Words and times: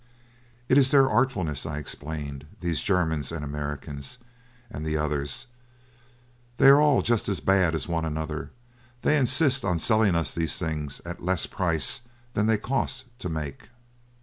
"It 0.67 0.79
is 0.79 0.89
their 0.89 1.07
artfulness," 1.07 1.63
I 1.63 1.77
explained, 1.77 2.47
"these 2.59 2.81
Germans 2.81 3.31
and 3.31 3.45
Americans, 3.45 4.17
and 4.71 4.83
the 4.83 4.97
others; 4.97 5.45
they 6.57 6.69
are 6.69 6.81
all 6.81 7.03
just 7.03 7.29
as 7.29 7.39
bad 7.39 7.75
as 7.75 7.87
one 7.87 8.03
another—they 8.03 9.15
insist 9.15 9.63
on 9.63 9.77
selling 9.77 10.15
us 10.15 10.33
these 10.33 10.57
things 10.57 11.01
at 11.05 11.21
less 11.23 11.45
price 11.45 12.01
than 12.33 12.47
they 12.47 12.57
cost 12.57 13.03
to 13.19 13.29
make." 13.29 13.69